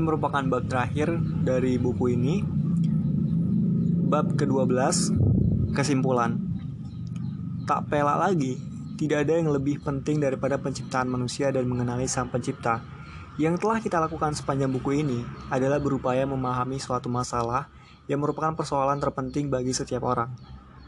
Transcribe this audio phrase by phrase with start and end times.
[0.00, 1.12] Ini merupakan bab terakhir
[1.44, 2.40] dari buku ini.
[4.08, 4.72] Bab ke-12,
[5.76, 6.40] kesimpulan.
[7.68, 8.56] Tak pelak lagi,
[8.96, 12.80] tidak ada yang lebih penting daripada penciptaan manusia dan mengenali sang pencipta.
[13.36, 15.20] Yang telah kita lakukan sepanjang buku ini
[15.52, 17.68] adalah berupaya memahami suatu masalah
[18.08, 20.32] yang merupakan persoalan terpenting bagi setiap orang.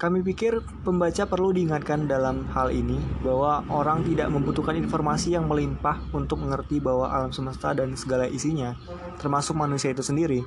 [0.00, 6.00] Kami pikir pembaca perlu diingatkan dalam hal ini bahwa orang tidak membutuhkan informasi yang melimpah
[6.16, 8.72] untuk mengerti bahwa alam semesta dan segala isinya,
[9.20, 10.40] termasuk manusia itu sendiri,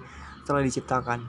[0.50, 1.22] telah diciptakan.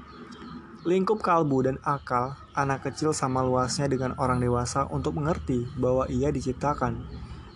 [0.88, 6.32] Lingkup kalbu dan akal anak kecil sama luasnya dengan orang dewasa untuk mengerti bahwa ia
[6.32, 7.04] diciptakan.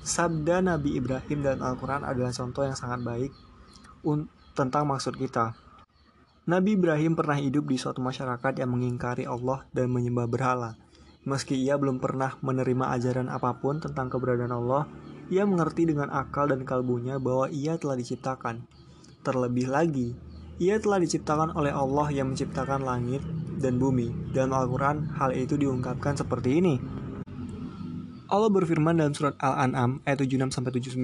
[0.05, 3.33] Sabda Nabi Ibrahim dan Al-Quran adalah contoh yang sangat baik
[4.53, 5.57] tentang maksud kita.
[6.49, 10.81] Nabi Ibrahim pernah hidup di suatu masyarakat yang mengingkari Allah dan menyembah berhala.
[11.29, 14.89] Meski ia belum pernah menerima ajaran apa pun tentang keberadaan Allah,
[15.29, 18.65] ia mengerti dengan akal dan kalbunya bahwa ia telah diciptakan.
[19.21, 20.17] Terlebih lagi,
[20.57, 23.21] ia telah diciptakan oleh Allah yang menciptakan langit
[23.61, 24.33] dan bumi.
[24.33, 26.81] Dalam Al-Quran, hal itu diungkapkan seperti ini.
[28.33, 30.97] Allah berfirman dalam surat Al-An'am ayat 76-79,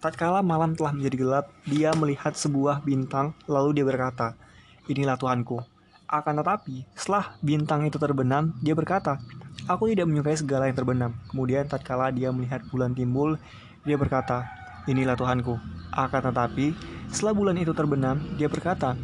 [0.00, 4.45] Tatkala malam telah menjadi gelap, dia melihat sebuah bintang, lalu dia berkata,
[4.86, 5.62] inilah Tuhanku.
[6.06, 9.18] Akan tetapi, setelah bintang itu terbenam, dia berkata,
[9.66, 11.10] Aku tidak menyukai segala yang terbenam.
[11.26, 13.42] Kemudian tatkala dia melihat bulan timbul,
[13.82, 14.46] dia berkata,
[14.86, 15.58] Inilah Tuhanku.
[15.90, 16.78] Akan tetapi,
[17.10, 18.94] setelah bulan itu terbenam, dia berkata,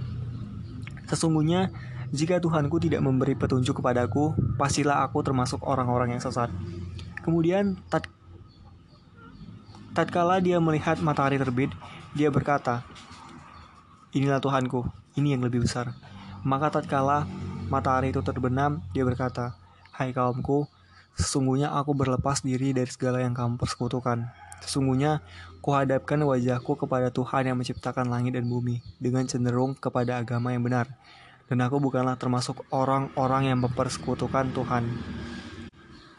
[1.11, 1.75] Sesungguhnya,
[2.15, 6.55] jika Tuhanku tidak memberi petunjuk kepadaku, pastilah aku termasuk orang-orang yang sesat.
[7.27, 8.07] Kemudian, tat
[9.91, 11.75] tatkala dia melihat matahari terbit,
[12.15, 12.87] dia berkata,
[14.15, 14.87] Inilah Tuhanku,
[15.17, 15.93] ini yang lebih besar.
[16.43, 17.29] Maka tatkala
[17.71, 19.55] matahari itu terbenam, dia berkata,
[19.93, 20.67] Hai kaumku,
[21.15, 24.29] sesungguhnya aku berlepas diri dari segala yang kamu persekutukan.
[24.63, 25.21] Sesungguhnya,
[25.63, 30.87] kuhadapkan wajahku kepada Tuhan yang menciptakan langit dan bumi, dengan cenderung kepada agama yang benar.
[31.51, 34.85] Dan aku bukanlah termasuk orang-orang yang mempersekutukan Tuhan.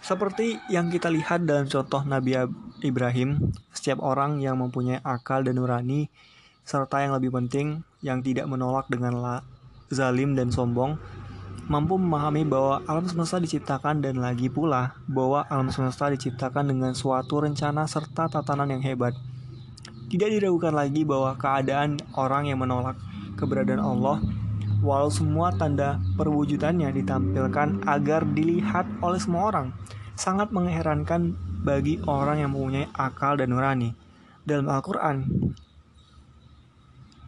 [0.03, 2.35] Seperti yang kita lihat dalam contoh Nabi
[2.83, 6.11] Ibrahim, setiap orang yang mempunyai akal dan nurani
[6.63, 9.43] serta yang lebih penting, yang tidak menolak dengan
[9.91, 10.95] zalim dan sombong,
[11.67, 17.39] mampu memahami bahwa alam semesta diciptakan dan lagi pula bahwa alam semesta diciptakan dengan suatu
[17.39, 19.15] rencana serta tatanan yang hebat.
[20.11, 22.99] Tidak diragukan lagi bahwa keadaan orang yang menolak
[23.39, 24.19] keberadaan Allah,
[24.83, 29.67] walau semua tanda perwujudannya ditampilkan agar dilihat oleh semua orang,
[30.13, 33.95] sangat mengherankan bagi orang yang mempunyai akal dan nurani.
[34.43, 35.23] Dalam Al-Quran,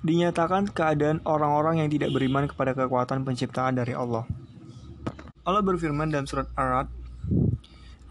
[0.05, 4.29] dinyatakan keadaan orang-orang yang tidak beriman kepada kekuatan penciptaan dari Allah.
[5.41, 6.89] Allah berfirman dalam surat Ar-Ra'd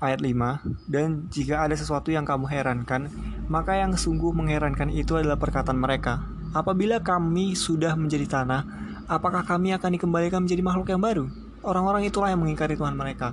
[0.03, 3.09] ayat 5, dan jika ada sesuatu yang kamu herankan,
[3.47, 6.27] maka yang sungguh mengherankan itu adalah perkataan mereka.
[6.51, 8.67] Apabila kami sudah menjadi tanah,
[9.07, 11.31] apakah kami akan dikembalikan menjadi makhluk yang baru?
[11.65, 13.33] Orang-orang itulah yang mengingkari Tuhan mereka.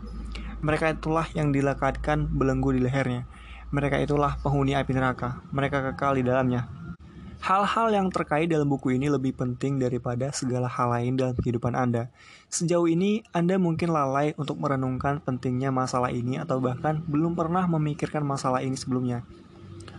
[0.61, 3.27] Mereka itulah yang dilekatkan belenggu di lehernya.
[3.73, 5.41] Mereka itulah penghuni api neraka.
[5.51, 6.80] Mereka kekal di dalamnya.
[7.41, 12.13] Hal-hal yang terkait dalam buku ini lebih penting daripada segala hal lain dalam kehidupan Anda.
[12.53, 18.21] Sejauh ini, Anda mungkin lalai untuk merenungkan pentingnya masalah ini atau bahkan belum pernah memikirkan
[18.21, 19.25] masalah ini sebelumnya.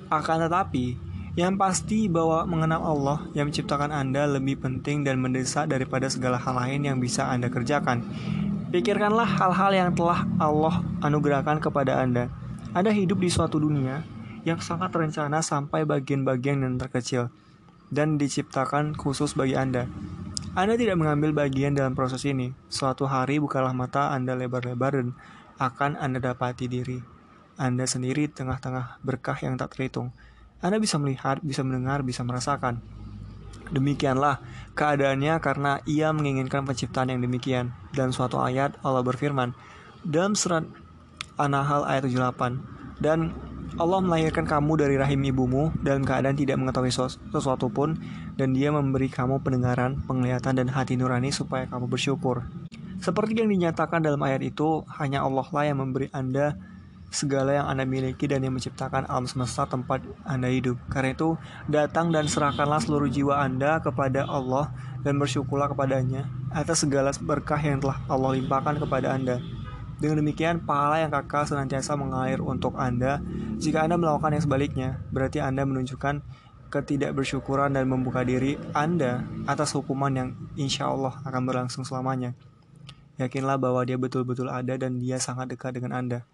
[0.06, 0.94] Akan tetapi,
[1.34, 6.54] yang pasti bahwa mengenal Allah yang menciptakan Anda lebih penting dan mendesak daripada segala hal
[6.54, 8.06] lain yang bisa Anda kerjakan.
[8.70, 12.30] Pikirkanlah hal-hal yang telah Allah anugerahkan kepada Anda.
[12.70, 17.30] Anda hidup di suatu dunia yang sangat terencana sampai bagian-bagian yang terkecil
[17.92, 19.86] dan diciptakan khusus bagi Anda.
[20.52, 22.52] Anda tidak mengambil bagian dalam proses ini.
[22.68, 25.08] Suatu hari bukalah mata Anda lebar-lebar dan
[25.56, 27.00] akan Anda dapati diri.
[27.56, 30.12] Anda sendiri tengah-tengah berkah yang tak terhitung.
[30.60, 32.80] Anda bisa melihat, bisa mendengar, bisa merasakan.
[33.72, 34.44] Demikianlah
[34.76, 37.72] keadaannya karena ia menginginkan penciptaan yang demikian.
[37.96, 39.56] Dan suatu ayat Allah berfirman
[40.04, 40.68] dalam surat
[41.40, 43.32] An-Nahl ayat 78 dan
[43.82, 46.94] Allah melahirkan kamu dari rahim ibumu dalam keadaan tidak mengetahui
[47.34, 47.98] sesuatu pun
[48.38, 52.46] dan dia memberi kamu pendengaran, penglihatan, dan hati nurani supaya kamu bersyukur.
[53.02, 56.54] Seperti yang dinyatakan dalam ayat itu, hanya Allah lah yang memberi Anda
[57.10, 60.78] segala yang Anda miliki dan yang menciptakan alam semesta tempat Anda hidup.
[60.86, 61.34] Karena itu,
[61.66, 64.70] datang dan serahkanlah seluruh jiwa Anda kepada Allah
[65.02, 69.42] dan bersyukurlah kepadanya atas segala berkah yang telah Allah limpahkan kepada Anda.
[70.02, 73.22] Dengan demikian, pahala yang kakak senantiasa mengalir untuk Anda.
[73.62, 76.26] Jika Anda melakukan yang sebaliknya, berarti Anda menunjukkan
[76.74, 80.28] ketidakbersyukuran dan membuka diri Anda atas hukuman yang
[80.58, 82.34] insya Allah akan berlangsung selamanya.
[83.22, 86.26] Yakinlah bahwa dia betul-betul ada dan dia sangat dekat dengan Anda.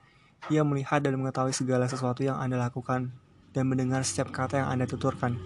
[0.49, 3.13] Ia melihat dan mengetahui segala sesuatu yang Anda lakukan
[3.53, 5.37] dan mendengar setiap kata yang Anda tuturkan.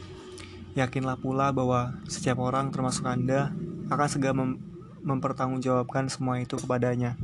[0.78, 3.50] Yakinlah pula bahwa setiap orang termasuk Anda
[3.90, 4.62] akan segera mem
[5.02, 7.18] mempertanggungjawabkan semua itu kepadanya.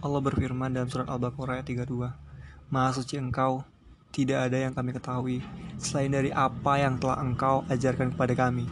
[0.00, 2.08] Allah berfirman dalam surat Al-Baqarah ayat 32,
[2.72, 3.68] Maha suci engkau,
[4.08, 5.44] tidak ada yang kami ketahui,
[5.76, 8.64] selain dari apa yang telah engkau ajarkan kepada kami.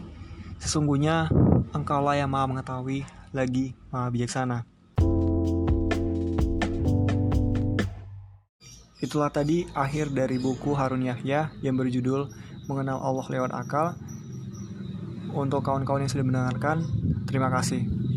[0.56, 1.28] Sesungguhnya
[1.76, 3.04] engkaulah yang maha mengetahui,
[3.36, 4.64] lagi maha bijaksana.
[9.04, 12.32] Itulah tadi akhir dari buku Harun Yahya yang berjudul
[12.72, 14.00] mengenal Allah lewat akal.
[15.28, 16.88] Untuk kawan-kawan yang sudah mendengarkan,
[17.28, 18.07] terima kasih.